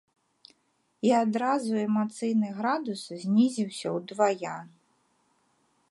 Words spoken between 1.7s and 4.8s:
эмацыйны градус знізіўся удвая.